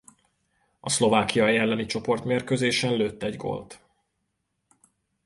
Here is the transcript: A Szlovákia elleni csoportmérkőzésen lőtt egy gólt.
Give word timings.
A 0.79 0.89
Szlovákia 0.89 1.47
elleni 1.49 1.85
csoportmérkőzésen 1.85 2.93
lőtt 2.93 3.23
egy 3.23 3.35
gólt. 3.35 3.79